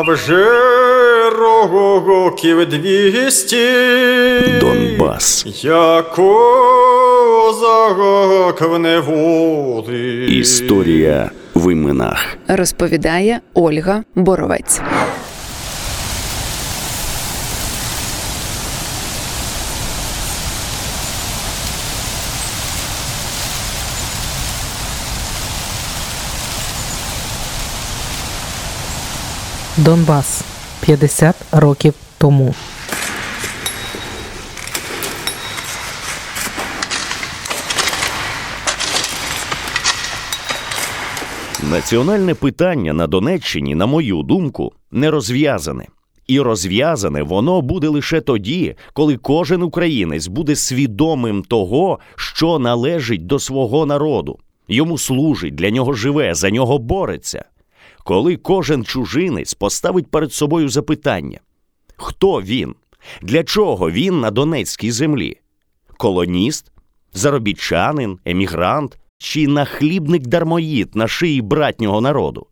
[0.00, 0.44] А вже
[2.06, 3.68] років двісті
[4.60, 5.46] Донбас.
[5.62, 7.50] Я козак
[8.60, 10.26] в неволі.
[10.38, 12.26] Історія в іменах.
[12.48, 14.80] розповідає Ольга Боровець.
[29.84, 30.44] Донбас
[30.80, 32.54] 50 років тому.
[41.70, 45.86] Національне питання на Донеччині, на мою думку, не розв'язане.
[46.26, 53.38] І розв'язане воно буде лише тоді, коли кожен українець буде свідомим того, що належить до
[53.38, 54.38] свого народу,
[54.68, 57.44] йому служить, для нього живе, за нього бореться.
[58.10, 61.40] Коли кожен чужинець поставить перед собою запитання:
[61.96, 62.74] хто він?
[63.22, 65.36] Для чого він на Донецькій землі?
[65.96, 66.72] Колоніст,
[67.12, 72.46] заробітчанин, емігрант чи нахлібник дармоїд на шиї братнього народу?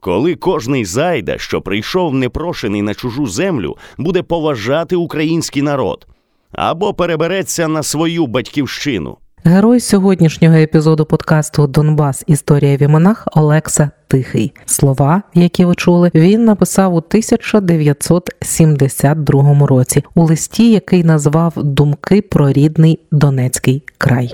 [0.00, 6.06] Коли кожний зайда, що прийшов непрошений на чужу землю, буде поважати український народ
[6.52, 9.16] або перебереться на свою батьківщину.
[9.44, 12.24] Герой сьогоднішнього епізоду подкасту Донбас.
[12.26, 14.52] Історія в іменах Олекса Тихий.
[14.66, 22.52] Слова, які ви чули, він написав у 1972 році у листі, який назвав Думки про
[22.52, 24.32] рідний Донецький край.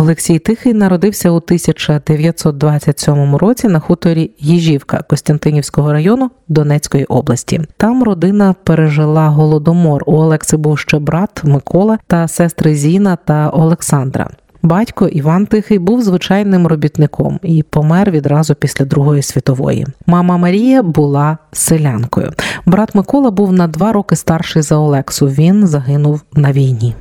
[0.00, 7.60] Олексій Тихий народився у 1927 році на хуторі Їжівка Костянтинівського району Донецької області.
[7.76, 10.02] Там родина пережила голодомор.
[10.06, 14.30] У Олекси був ще брат Микола та сестри Зіна та Олександра.
[14.62, 19.86] Батько Іван Тихий був звичайним робітником і помер відразу після Другої світової.
[20.06, 22.32] Мама Марія була селянкою.
[22.66, 25.26] Брат Микола був на два роки старший за Олексу.
[25.26, 26.94] Він загинув на війні.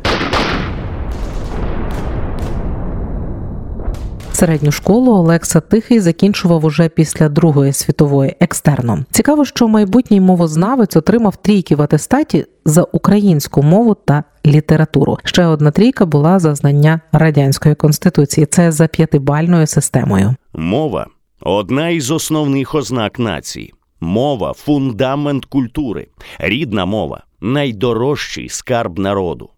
[4.40, 9.06] Середню школу Олекса Тихий закінчував уже після Другої світової екстерном.
[9.12, 15.18] Цікаво, що майбутній мовознавець отримав трійки в атестаті за українську мову та літературу.
[15.24, 18.46] Ще одна трійка була за знання радянської конституції.
[18.46, 20.36] Це за п'ятибальною системою.
[20.54, 21.08] Мова
[21.42, 23.74] одна із основних ознак нації.
[24.02, 26.08] Мова фундамент культури.
[26.40, 29.50] Рідна мова найдорожчий скарб народу.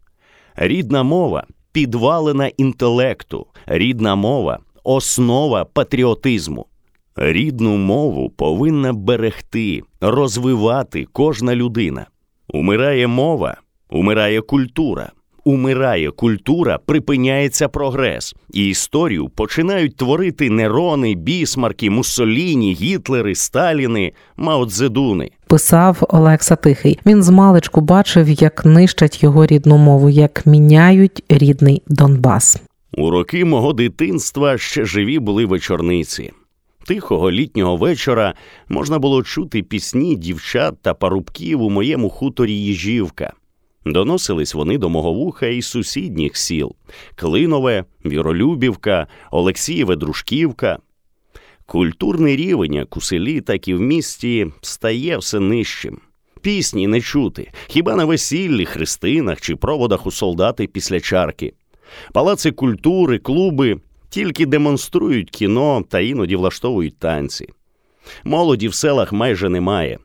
[0.56, 3.46] Рідна мова підвалина інтелекту.
[3.66, 6.66] Рідна мова основа патріотизму.
[7.16, 12.06] Рідну мову повинна берегти, розвивати кожна людина.
[12.53, 13.58] Умирає мова,
[13.90, 15.12] умирає культура.
[15.44, 25.31] Умирає культура, припиняється прогрес, і історію починають творити Нерони, Бісмарки, Муссоліні, Гітлери, Сталіни, Маотзедуни.
[25.48, 27.00] Писав Олекса Тихий.
[27.06, 32.62] Він з маличку бачив, як нищать його рідну мову, як міняють рідний Донбас.
[32.97, 36.31] У роки мого дитинства ще живі були вечорниці.
[36.85, 38.34] Тихого літнього вечора
[38.69, 43.34] можна було чути пісні дівчат та парубків у моєму хуторі Їжівка.
[43.85, 46.75] Доносились вони до мого вуха із сусідніх сіл
[47.16, 50.80] Клинове, Віролюбівка, Олексієве Дружківка.
[51.66, 56.00] Культурний рівень як у селі, так і в місті стає все нижчим.
[56.41, 61.53] Пісні не чути, хіба на весіллі, хрестинах чи проводах у солдати після чарки.
[62.13, 63.78] Палаци культури, клуби
[64.09, 67.50] тільки демонструють кіно та іноді влаштовують танці.
[68.24, 70.00] Молоді в селах майже немає.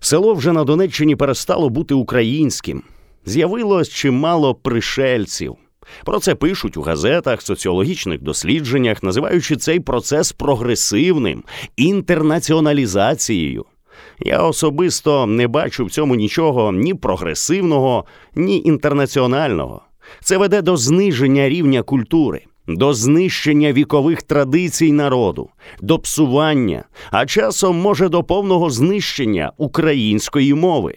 [0.00, 2.82] Село вже на Донеччині перестало бути українським.
[3.26, 5.56] З'явилось чимало пришельців.
[6.04, 11.44] Про це пишуть у газетах, соціологічних дослідженнях, називаючи цей процес прогресивним
[11.76, 13.64] інтернаціоналізацією.
[14.20, 19.82] Я особисто не бачу в цьому нічого ні прогресивного, ні інтернаціонального.
[20.20, 27.76] Це веде до зниження рівня культури, до знищення вікових традицій народу, до псування, а часом
[27.76, 30.94] може до повного знищення української мови.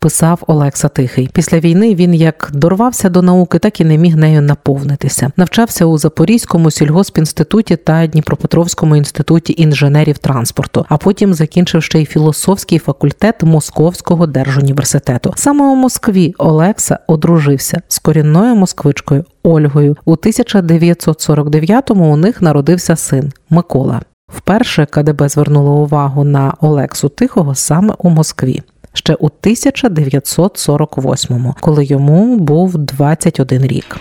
[0.00, 1.30] Писав Олекса Тихий.
[1.32, 5.30] Після війни він як дорвався до науки, так і не міг нею наповнитися.
[5.36, 12.78] Навчався у Запорізькому сільгоспінституті та Дніпропетровському інституті інженерів транспорту, а потім закінчив ще й філософський
[12.78, 15.32] факультет Московського держуніверситету.
[15.36, 19.96] Саме у Москві Олекса одружився з корінною москвичкою Ольгою.
[20.04, 24.00] У 1949-му у них народився син Микола.
[24.36, 28.62] Вперше КДБ звернуло увагу на Олексу Тихого саме у Москві
[28.92, 33.96] ще у 1948-му, коли йому був 21 рік.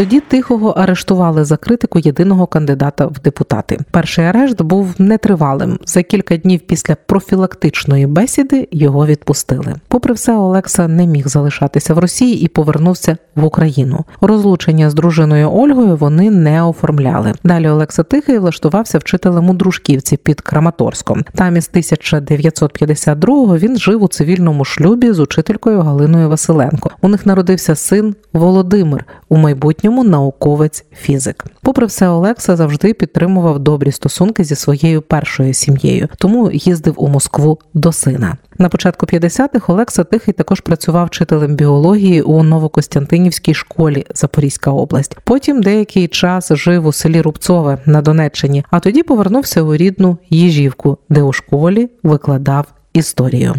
[0.00, 3.78] Тоді тихого арештували за критику єдиного кандидата в депутати.
[3.90, 5.78] Перший арешт був нетривалим.
[5.86, 9.74] За кілька днів після профілактичної бесіди його відпустили.
[9.88, 14.04] Попри все, Олекса не міг залишатися в Росії і повернувся в Україну.
[14.20, 17.32] Розлучення з дружиною Ольгою вони не оформляли.
[17.44, 21.24] Далі Олекса Тихий влаштувався вчителем у дружківці під Краматорськом.
[21.34, 26.90] Там із 1952-го він жив у цивільному шлюбі з учителькою Галиною Василенко.
[27.00, 31.44] У них народився син Володимир, у майбутньому науковець фізик.
[31.62, 37.58] Попри все, Олекса завжди підтримував добрі стосунки зі своєю першою сім'єю, тому їздив у Москву
[37.74, 38.36] до сина.
[38.58, 45.16] На початку 50-х Олекса Тихий також працював вчителем біології у Новокостянтинівській школі Запорізька область.
[45.24, 50.98] Потім деякий час жив у селі Рубцове на Донеччині, а тоді повернувся у рідну Їжівку,
[51.08, 53.54] де у школі викладав історію.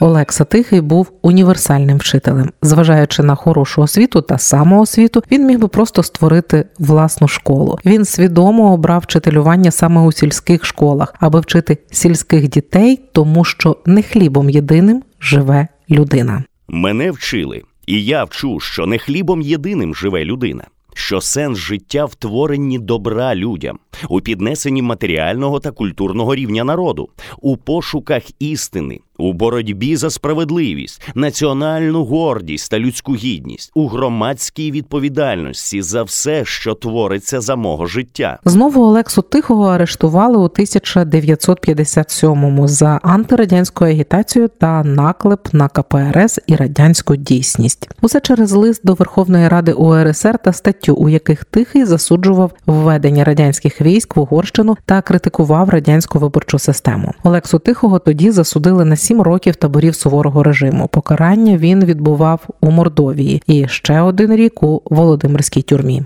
[0.00, 2.50] Олекса Тихий був універсальним вчителем.
[2.62, 7.78] Зважаючи на хорошу освіту та самоосвіту, він міг би просто створити власну школу.
[7.86, 14.02] Він свідомо обрав вчителювання саме у сільських школах, аби вчити сільських дітей, тому що не
[14.02, 16.44] хлібом єдиним живе людина.
[16.68, 20.64] Мене вчили, і я вчу, що не хлібом єдиним живе людина.
[20.96, 27.08] Що сенс життя в творенні добра людям, у піднесенні матеріального та культурного рівня народу,
[27.40, 35.82] у пошуках істини, у боротьбі за справедливість, національну гордість та людську гідність, у громадській відповідальності
[35.82, 38.38] за все, що твориться за мого життя.
[38.44, 47.16] Знову Олексу Тихого арештували у 1957-му за антирадянську агітацію та наклеп на КПРС і радянську
[47.16, 47.90] дійсність.
[48.02, 53.80] Усе через лист до Верховної Ради УРСР та статтю, у яких Тихий засуджував введення радянських
[53.80, 57.12] військ в Угорщину та критикував радянську виборчу систему.
[57.22, 60.88] Олексу Тихого тоді засудили на сім років таборів суворого режиму.
[60.88, 66.02] Покарання він відбував у Мордовії і ще один рік у Володимирській тюрмі.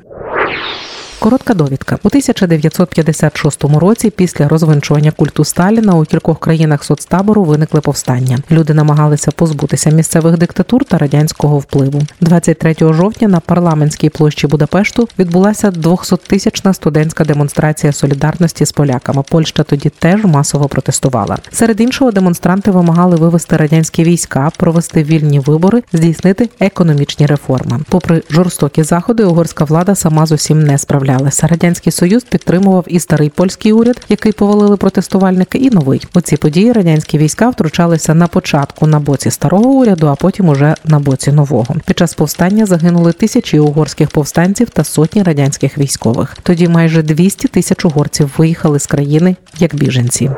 [1.20, 8.38] Коротка довідка у 1956 році, після розвинчування культу Сталіна у кількох країнах соцтабору виникли повстання.
[8.50, 12.02] Люди намагалися позбутися місцевих диктатур та радянського впливу.
[12.20, 19.22] 23 жовтня на парламентській площі Будапешту відбулася 200-тисячна студентська демонстрація солідарності з поляками.
[19.30, 21.38] Польща тоді теж масово протестувала.
[21.52, 27.80] Серед іншого, демонстранти вимагали вивести радянські війська, провести вільні вибори, здійснити економічні реформи.
[27.88, 31.46] Попри жорстокі заходи, угорська влада сама з усім не справлялася справлялися.
[31.46, 36.02] Радянський Союз підтримував і старий польський уряд, який повалили протестувальники, і новий.
[36.14, 40.74] У ці події радянські війська втручалися на початку на боці старого уряду, а потім уже
[40.84, 41.76] на боці нового.
[41.86, 46.36] Під час повстання загинули тисячі угорських повстанців та сотні радянських військових.
[46.42, 50.30] Тоді майже 200 тисяч угорців виїхали з країни як біженці.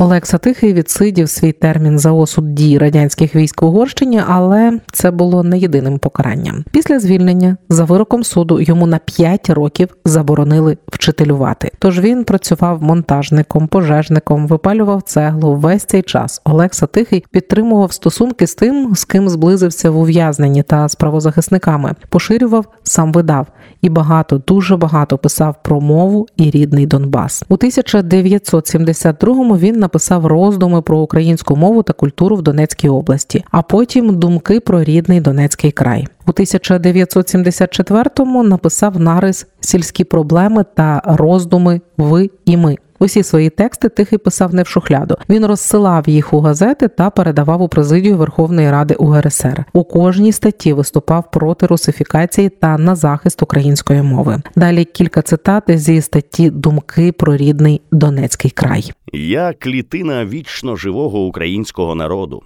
[0.00, 5.42] Олекса Тихий відсидів свій термін за осуд дій радянських військ в Угорщині, але це було
[5.42, 6.64] не єдиним покаранням.
[6.70, 11.70] Після звільнення за вироком суду йому на 5 років заборонили вчителювати.
[11.78, 15.54] Тож він працював монтажником, пожежником, випалював цеглу.
[15.54, 20.88] Весь цей час Олекса Тихий підтримував стосунки з тим, з ким зблизився в ув'язненні та
[20.88, 23.46] з правозахисниками, поширював, сам видав
[23.82, 27.44] і багато, дуже багато писав про мову і рідний Донбас.
[27.48, 34.18] У 1972-му він написав роздуми про українську мову та культуру в Донецькій області, а потім
[34.18, 36.06] думки про рідний Донецький край.
[36.26, 42.76] У 1974-му написав нарис сільські проблеми та роздуми ви і ми.
[42.98, 45.16] Усі свої тексти тихий писав не в шухляду.
[45.28, 49.64] Він розсилав їх у газети та передавав у президію Верховної Ради УРСР.
[49.72, 54.42] У кожній статті виступав проти русифікації та на захист української мови.
[54.56, 58.92] Далі кілька цитат зі статті Думки про рідний Донецький край.
[59.12, 62.42] Я клітина вічно живого українського народу.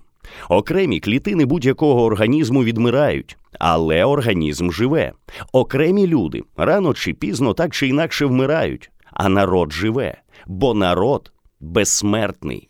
[0.49, 5.13] Окремі клітини будь-якого організму відмирають, але організм живе.
[5.53, 10.15] Окремі люди рано чи пізно так чи інакше вмирають, а народ живе,
[10.47, 12.69] бо народ безсмертний.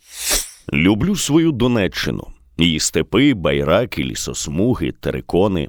[0.72, 2.26] Люблю свою Донеччину,
[2.58, 5.68] її степи, байраки, лісосмуги, терикони.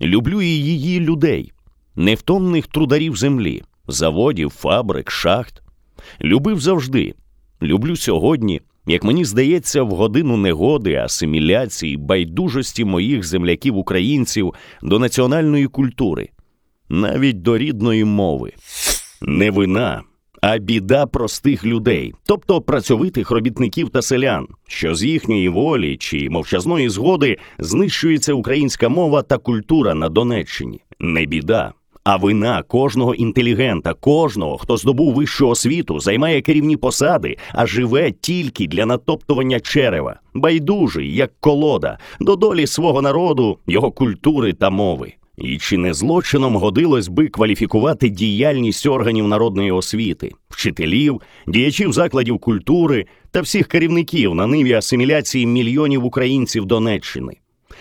[0.00, 1.52] Люблю і її людей,
[1.96, 5.62] невтомних трударів землі, заводів, фабрик, шахт.
[6.20, 7.14] Любив завжди,
[7.62, 16.28] люблю сьогодні як мені здається, в годину негоди, асиміляції, байдужості моїх земляків-українців до національної культури,
[16.88, 18.52] навіть до рідної мови,
[19.22, 20.02] не вина,
[20.40, 26.88] а біда простих людей, тобто працьовитих робітників та селян, що з їхньої волі чи мовчазної
[26.88, 30.80] згоди знищується українська мова та культура на Донеччині.
[31.00, 31.72] Не біда,
[32.04, 38.66] а вина кожного інтелігента, кожного, хто здобув вищу освіту, займає керівні посади, а живе тільки
[38.66, 45.12] для натоптування черева, байдужий, як колода, до долі свого народу, його культури та мови.
[45.40, 53.06] І чи не злочином годилось би кваліфікувати діяльність органів народної освіти, вчителів, діячів закладів культури
[53.30, 57.32] та всіх керівників на ниві асиміляції мільйонів українців Донеччини?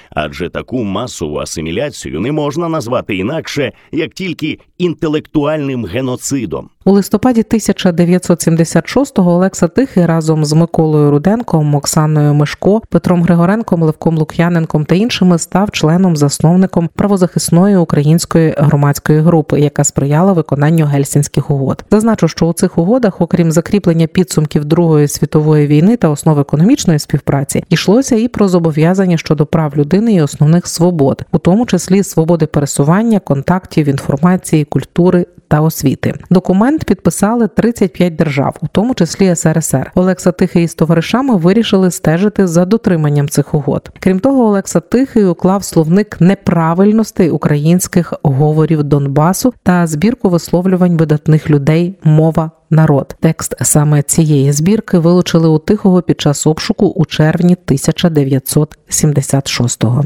[0.09, 6.69] Адже таку масову асиміляцію не можна назвати інакше як тільки інтелектуальним геноцидом.
[6.85, 14.85] У листопаді 1976-го Олекса Тихий разом з Миколою Руденком, Оксаною Мишко, Петром Григоренком, Левком Лук'яненком
[14.85, 21.85] та іншими став членом засновником правозахисної української громадської групи, яка сприяла виконанню гельсінських угод.
[21.91, 27.63] Зазначу, що у цих угодах, окрім закріплення підсумків Другої світової війни та основ економічної співпраці,
[27.69, 33.19] йшлося і про зобов'язання щодо прав людини і основних свобод, у тому числі свободи пересування,
[33.19, 36.13] контактів, інформації, культури та освіти.
[36.29, 39.91] Документ підписали 35 держав, у тому числі СРСР.
[39.95, 43.91] Олекса Тихий із товаришами вирішили стежити за дотриманням цих угод.
[43.99, 51.95] Крім того, Олекса Тихий уклав словник неправильностей українських говорів Донбасу та збірку висловлювань видатних людей
[52.03, 52.51] мова.
[52.71, 60.05] Народ текст саме цієї збірки вилучили у тихого під час обшуку у червні 1976-го.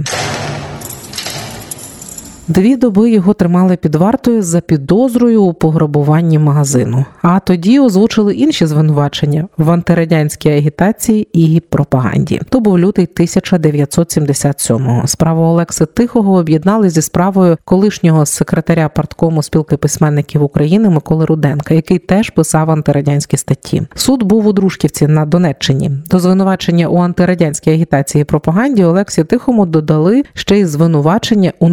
[2.48, 7.06] Дві доби його тримали під вартою за підозрою у пограбуванні магазину.
[7.22, 12.42] А тоді озвучили інші звинувачення в антирадянській агітації і пропаганді.
[12.50, 15.08] То був лютий 1977-го.
[15.08, 22.00] Справу Олекси Тихого об'єднали зі справою колишнього секретаря парткому спілки письменників України Миколи Руденка, який
[22.00, 23.82] теж писав антирадянські статті.
[23.96, 25.92] Суд був у Дружківці на Донеччині.
[26.10, 31.70] До звинувачення у антирадянській агітації і пропаганді Олексі Тихому додали ще й звинувачення у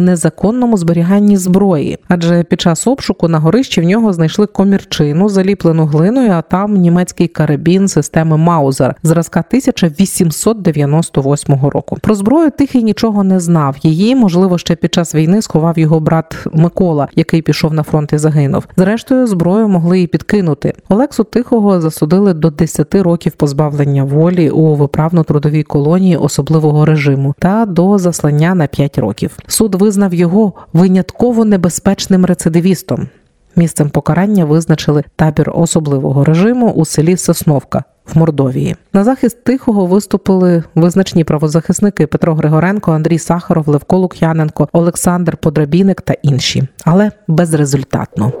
[0.61, 6.31] незаконному зберіганні зброї, адже під час обшуку на горищі в нього знайшли комірчину, заліплену глиною,
[6.31, 11.97] а там німецький карабін системи Маузер зразка 1898 року.
[12.01, 13.75] Про зброю тихий нічого не знав.
[13.83, 18.17] Її, можливо, ще під час війни сховав його брат Микола, який пішов на фронт і
[18.17, 18.67] загинув.
[18.77, 20.73] Зрештою, зброю могли і підкинути.
[20.89, 27.97] Олексу Тихого засудили до 10 років позбавлення волі у виправно-трудовій колонії особливого режиму та до
[27.97, 29.37] заслання на 5 років.
[29.47, 33.07] Суд визнав його винятково небезпечним рецидивістом.
[33.55, 38.75] Місцем покарання визначили табір особливого режиму у селі Сосновка в Мордовії.
[38.93, 46.13] На захист тихого виступили визначні правозахисники Петро Григоренко, Андрій Сахаров, Левко Лук'яненко, Олександр Подрабіник та
[46.23, 48.31] інші, але безрезультатно.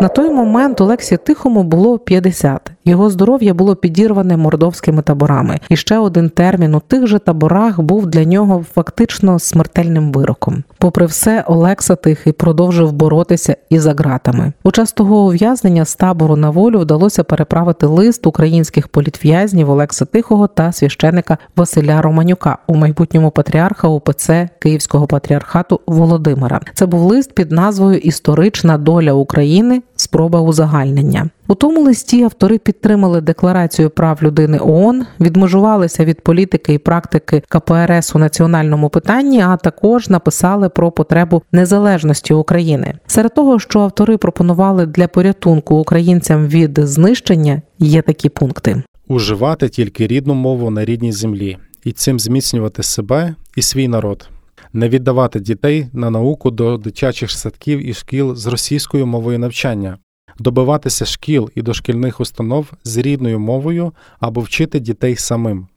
[0.00, 2.70] На той момент Олексі Тихому було 50.
[2.88, 8.06] Його здоров'я було підірване мордовськими таборами, і ще один термін у тих же таборах був
[8.06, 10.64] для нього фактично смертельним вироком.
[10.78, 14.52] Попри все, Олекса Тихий продовжив боротися і за ґратами.
[14.62, 20.46] У час того ув'язнення з табору на волю вдалося переправити лист українських політв'язнів Олекса Тихого
[20.46, 26.60] та священика Василя Романюка у майбутньому патріарха УПЦ Київського патріархату Володимира.
[26.74, 31.30] Це був лист під назвою Історична доля України спроба узагальнення.
[31.50, 38.16] У тому листі автори підтримали декларацію прав людини ООН, відмежувалися від політики і практики КПРС
[38.16, 42.94] у національному питанні, а також написали про потребу незалежності України.
[43.06, 50.06] Серед того, що автори пропонували для порятунку українцям від знищення, є такі пункти: уживати тільки
[50.06, 54.28] рідну мову на рідній землі і цим зміцнювати себе і свій народ.
[54.72, 59.98] Не віддавати дітей на науку до дитячих садків і шкіл з російською мовою навчання,
[60.38, 65.68] добиватися шкіл і дошкільних установ з рідною мовою або вчити дітей самим,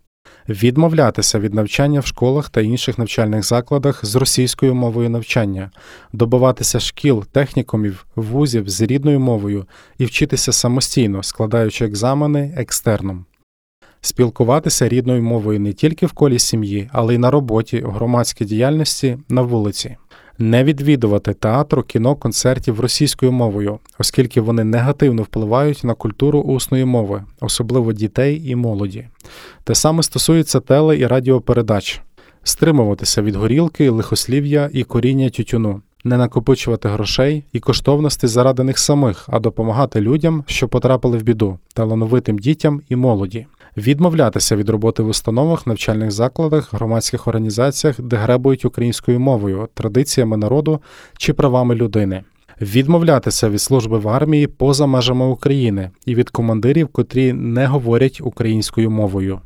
[0.49, 5.71] відмовлятися від навчання в школах та інших навчальних закладах з російською мовою навчання,
[6.13, 9.65] добиватися шкіл, технікумів, вузів з рідною мовою
[9.97, 13.25] і вчитися самостійно, складаючи екзамени екстерном.
[14.01, 19.17] Спілкуватися рідною мовою не тільки в колі сім'ї, але й на роботі, у громадській діяльності
[19.29, 19.97] на вулиці
[20.39, 27.23] не відвідувати театру, кіно, концертів російською мовою, оскільки вони негативно впливають на культуру усної мови,
[27.41, 29.07] особливо дітей і молоді.
[29.63, 32.01] Те саме стосується теле і радіопередач,
[32.43, 35.81] стримуватися від горілки, лихослів'я і коріння тютюну.
[36.03, 41.59] Не накопичувати грошей і коштовності заради них самих, а допомагати людям, що потрапили в біду,
[41.73, 43.47] талановитим дітям і молоді
[43.77, 50.81] відмовлятися від роботи в установах, навчальних закладах, громадських організаціях, де гребують українською мовою, традиціями народу
[51.17, 52.23] чи правами людини.
[52.61, 58.91] Відмовлятися від служби в армії поза межами України і від командирів, котрі не говорять українською
[58.91, 59.39] мовою,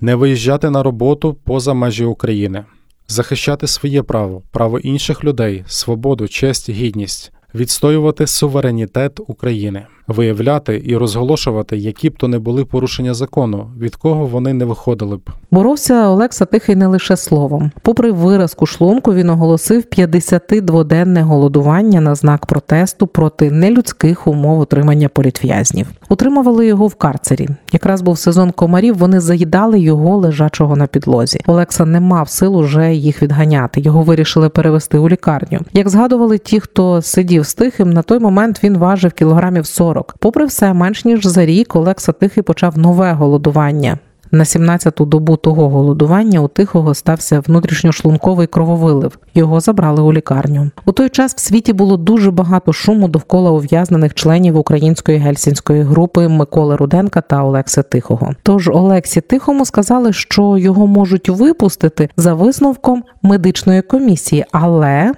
[0.00, 2.64] не виїжджати на роботу поза межі України,
[3.08, 11.76] захищати своє право, право інших людей, свободу, честь, гідність, відстоювати суверенітет України, виявляти і розголошувати,
[11.76, 15.20] які б то не були порушення закону, від кого вони не виходили б.
[15.50, 17.70] Боровся Олекса Тихий не лише словом.
[17.82, 25.86] Попри виразку шлунку, він оголосив 52-денне голодування на знак протесту проти нелюдських умов утримання політв'язнів.
[26.08, 27.48] Утримували його в карцері.
[27.72, 28.98] Якраз був сезон комарів.
[28.98, 31.40] Вони заїдали його лежачого на підлозі.
[31.46, 33.80] Олекса не мав сил уже їх відганяти.
[33.80, 35.60] Його вирішили перевести у лікарню.
[35.72, 40.01] Як згадували ті, хто сидів з тихим, на той момент він важив кілограмів 40.
[40.18, 43.98] Попри все, менш ніж за рік Олекса Тихий почав нове голодування.
[44.34, 49.18] На 17-ту добу того голодування у тихого стався внутрішньошлунковий крововилив.
[49.34, 50.70] Його забрали у лікарню.
[50.84, 56.28] У той час в світі було дуже багато шуму довкола ув'язнених членів української гельсінської групи
[56.28, 58.30] Миколи Руденка та Олекси Тихого.
[58.42, 65.12] Тож Олексі Тихому сказали, що його можуть випустити за висновком медичної комісії, але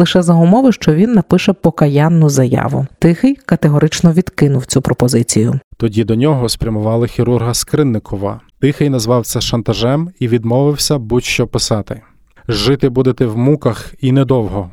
[0.00, 2.86] лише за умови, що він напише покаянну заяву.
[2.98, 5.60] Тихий категорично відкинув цю пропозицію.
[5.76, 8.40] Тоді до нього спрямували хірурга Скринникова.
[8.60, 12.00] Тихий назвав це шантажем і відмовився будь-що писати.
[12.48, 14.70] Жити будете в муках і недовго,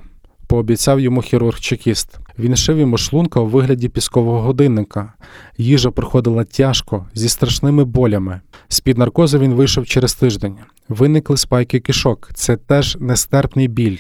[0.48, 2.20] пообіцяв йому хірург чекіст.
[2.40, 5.14] Він шив йому шлунка у вигляді піскового годинника.
[5.58, 8.42] Їжа проходила тяжко, зі страшними болями.
[8.68, 10.58] З під наркозу він вийшов через тиждень.
[10.90, 12.30] Виникли спайки кишок.
[12.34, 13.98] Це теж нестерпний біль.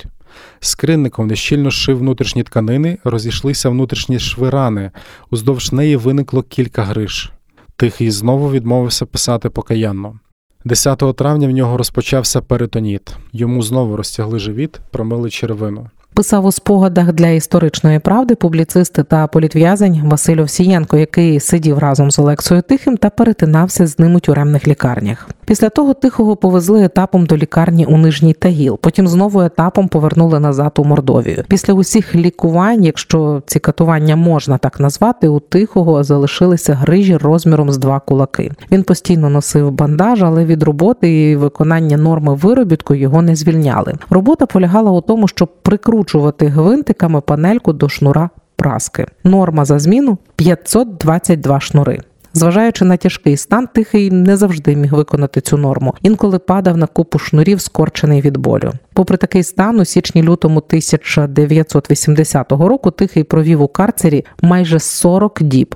[0.60, 4.92] Скринником нещільно шив внутрішні тканини, розійшлися внутрішні швирани.
[5.32, 7.32] Уздовж неї виникло кілька гриш.
[7.76, 10.20] Тихий знову відмовився писати покаянно.
[10.66, 13.16] 10 травня в нього розпочався перитоніт.
[13.34, 15.90] Йому знову розтягли живіт, промили червину.
[16.14, 22.20] Писав у спогадах для історичної правди публіцист та політв'язень Василь Овсієнко, який сидів разом з
[22.20, 25.30] Олексою Тихим та перетинався з ним у тюремних лікарнях.
[25.48, 28.80] Після того тихого повезли етапом до лікарні у Нижній Тагіл.
[28.82, 31.44] Потім знову етапом повернули назад у Мордовію.
[31.48, 37.78] Після усіх лікувань, якщо ці катування можна так назвати, у тихого залишилися грижі розміром з
[37.78, 38.52] два кулаки.
[38.72, 43.94] Він постійно носив бандаж, але від роботи і виконання норми виробітку його не звільняли.
[44.10, 49.06] Робота полягала у тому, щоб прикручувати гвинтиками панельку до шнура праски.
[49.24, 52.00] Норма за зміну 522 шнури.
[52.38, 55.94] Зважаючи на тяжкий стан, тихий не завжди міг виконати цю норму.
[56.02, 58.72] Інколи падав на купу шнурів, скорчений від болю.
[58.94, 65.76] Попри такий стан, у січні-лютому 1980 року тихий провів у карцері майже 40 діб.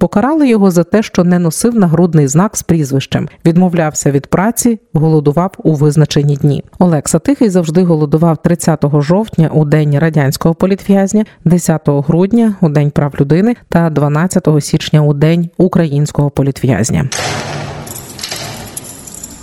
[0.00, 5.52] Покарали його за те, що не носив нагрудний знак з прізвищем, відмовлявся від праці, голодував
[5.58, 6.64] у визначені дні.
[6.78, 13.14] Олекса Тихий завжди голодував 30 жовтня у день радянського політв'язня, 10 грудня у день прав
[13.20, 17.08] людини та 12 січня у день українського політв'язня.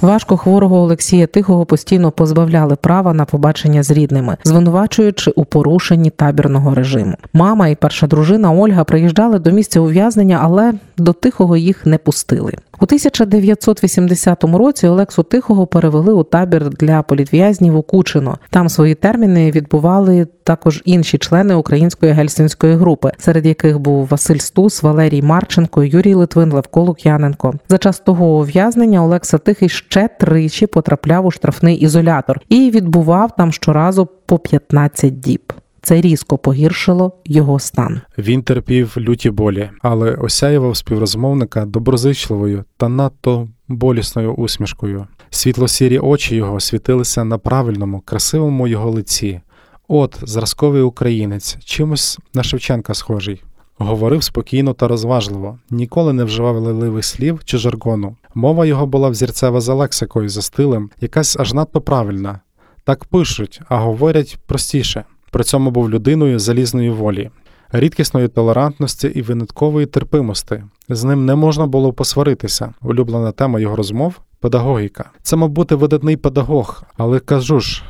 [0.02, 6.76] Важко хворого Олексія Тихого постійно позбавляли права на побачення з рідними, звинувачуючи у порушенні табірного
[6.76, 7.16] режиму.
[7.34, 12.54] Мама і перша дружина Ольга приїжджали до місця ув'язнення, але до тихого їх не пустили.
[12.80, 18.38] У 1980 році Олексу Тихого перевели у табір для політв'язнів у Кучино.
[18.50, 24.84] Там свої терміни відбували також інші члени української гельсінської групи, серед яких був Василь Стус,
[24.84, 27.54] Валерій Марченко, Юрій Литвин, Левко Лук'яненко.
[27.70, 33.52] За час того ув'язнення Олекса Тихий ще тричі потрапляв у штрафний ізолятор і відбував там
[33.52, 35.47] щоразу по 15 діб.
[35.88, 38.02] Це різко погіршило його стан.
[38.18, 45.08] Він терпів люті болі, але осяював співрозмовника доброзичливою та надто болісною усмішкою.
[45.30, 49.42] Світло-сірі очі його світилися на правильному, красивому його лиці.
[49.88, 53.44] От, зразковий українець, чимось на Шевченка схожий.
[53.78, 58.16] Говорив спокійно та розважливо, ніколи не вживав лиливих слів чи жаргону.
[58.36, 62.40] Мова його була взірцева за лексикою, за стилем, якась аж надто правильна.
[62.84, 65.06] Так пишуть, а говорять простіше.
[65.32, 67.30] При цьому був людиною залізної волі,
[67.72, 70.64] рідкісної толерантності і виняткової терпимості.
[70.90, 72.74] З ним не можна було посваритися.
[72.82, 75.12] Улюблена тема його розмов педагогіка.
[75.22, 77.84] Це, мав бути видатний педагог, але кажу ж.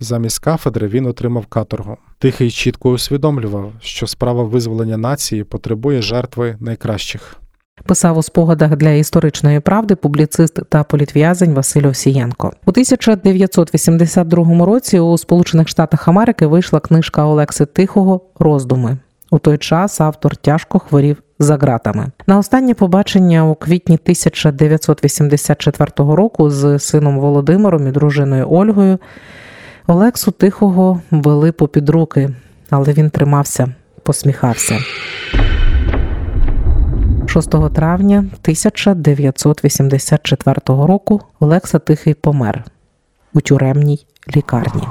[0.00, 1.96] Замість кафедри він отримав каторгу.
[2.18, 7.40] Тихий чітко усвідомлював, що справа визволення нації потребує жертви найкращих.
[7.84, 12.52] Писав у спогадах для історичної правди публіцист та політв'язень Василь Овсієнко.
[12.66, 18.98] У 1982 році у Сполучених Штатах Америки вийшла книжка Олекси Тихого Роздуми.
[19.30, 22.06] У той час автор тяжко хворів за ґратами.
[22.26, 28.98] На останнє побачення у квітні 1984 року з сином Володимиром і дружиною Ольгою
[29.86, 32.30] Олексу Тихого вели попід руки,
[32.70, 34.78] але він тримався, посміхався.
[37.28, 42.64] 6 травня 1984 року Олекса Тихий помер
[43.34, 44.82] у тюремній лікарні.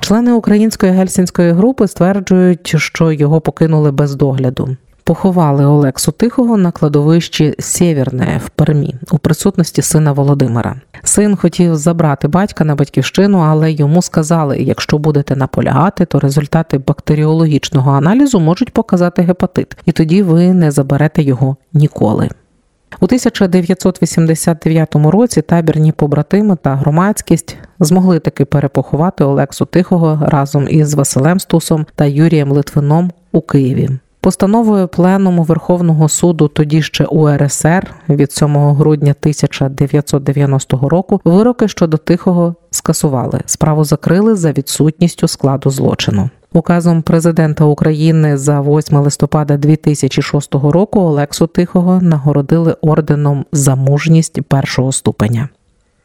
[0.00, 4.76] Члени української гельсінської групи стверджують, що його покинули без догляду.
[5.06, 10.76] Поховали Олексу Тихого на кладовищі Сєвєрне в Пермі у присутності сина Володимира.
[11.02, 17.92] Син хотів забрати батька на батьківщину, але йому сказали: якщо будете наполягати, то результати бактеріологічного
[17.92, 22.28] аналізу можуть показати гепатит, і тоді ви не заберете його ніколи.
[23.00, 31.40] У 1989 році табірні побратими та громадськість змогли таки перепоховати Олексу Тихого разом із Василем
[31.40, 33.90] Стусом та Юрієм Литвином у Києві.
[34.24, 42.54] Постановою Пленуму Верховного суду тоді ще УРСР від 7 грудня 1990 року вироки щодо тихого
[42.70, 43.40] скасували.
[43.46, 46.30] Справу закрили за відсутністю складу злочину.
[46.52, 54.92] Указом президента України за 8 листопада 2006 року Олексу Тихого нагородили орденом за мужність першого
[54.92, 55.48] ступеня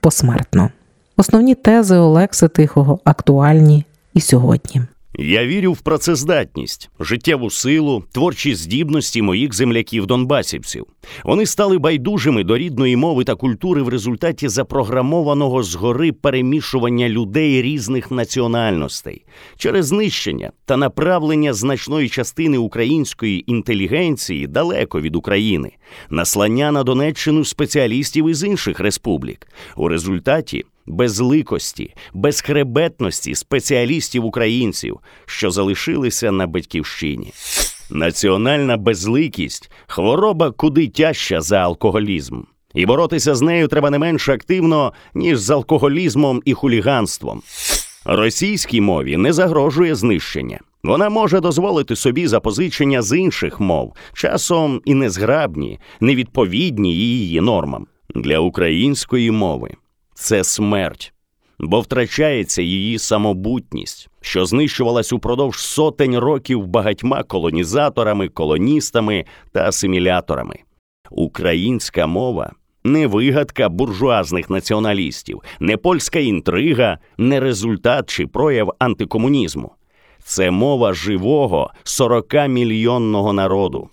[0.01, 0.69] посмертно.
[1.17, 4.81] Основні тези Олекси Тихого актуальні і сьогодні.
[5.21, 10.85] Я вірю в працездатність, життєву силу, творчі здібності моїх земляків-донбасівців.
[11.23, 18.11] Вони стали байдужими до рідної мови та культури в результаті запрограмованого згори перемішування людей різних
[18.11, 19.25] національностей
[19.57, 25.71] через знищення та направлення значної частини української інтелігенції далеко від України,
[26.09, 29.47] наслання на Донеччину спеціалістів із інших республік.
[29.75, 37.33] У результаті безликості, безхребетності спеціалістів українців, що залишилися на батьківщині.
[37.89, 42.41] Національна безликість хвороба куди тяжча за алкоголізм.
[42.73, 47.41] І боротися з нею треба не менш активно, ніж з алкоголізмом і хуліганством.
[48.05, 50.59] Російській мові не загрожує знищення.
[50.83, 57.87] Вона може дозволити собі запозичення з інших мов, часом і незграбні, невідповідні її нормам.
[58.15, 59.71] Для української мови
[60.19, 61.13] це смерть,
[61.59, 70.55] бо втрачається її самобутність, що знищувалась упродовж сотень років багатьма колонізаторами, колоністами та асиміляторами.
[71.11, 72.51] Українська мова
[72.83, 79.71] не вигадка буржуазних націоналістів, не польська інтрига, не результат чи прояв антикомунізму.
[80.23, 83.89] Це мова живого 40-мільйонного народу.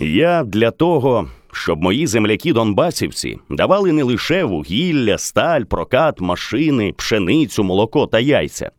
[0.00, 7.64] Я для того, щоб мої земляки донбасівці давали не лише вугілля, сталь, прокат, машини, пшеницю,
[7.64, 8.70] молоко та яйця.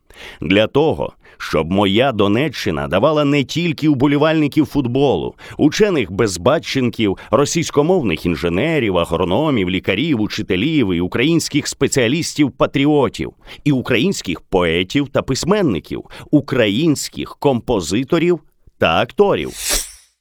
[0.41, 9.69] Для того, щоб моя Донеччина давала не тільки уболівальників футболу, учених безбатченків, російськомовних інженерів, агрономів,
[9.69, 13.33] лікарів, учителів і українських спеціалістів-патріотів,
[13.63, 18.39] і українських поетів та письменників, українських композиторів
[18.77, 19.49] та акторів.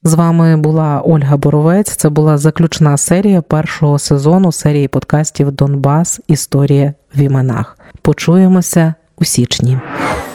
[0.05, 1.95] З вами була Ольга Боровець.
[1.95, 6.19] Це була заключна серія першого сезону серії подкастів Донбас.
[6.27, 7.77] Історія в іменах.
[8.01, 9.79] Почуємося у січні.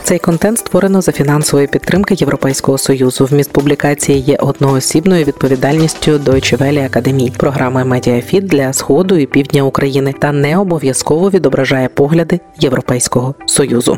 [0.03, 3.25] Цей контент створено за фінансової підтримки Європейського союзу.
[3.25, 10.15] Вміст публікації є одноосібною відповідальністю Deutsche Welle Академії, програми Медіафіт для сходу і півдня України
[10.19, 13.97] та не обов'язково відображає погляди Європейського союзу.